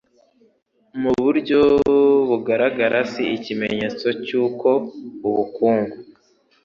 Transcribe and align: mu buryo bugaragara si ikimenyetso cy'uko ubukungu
mu 1.01 1.11
buryo 1.23 1.61
bugaragara 2.27 2.99
si 3.11 3.23
ikimenyetso 3.37 4.07
cy'uko 4.25 4.67
ubukungu 5.27 5.97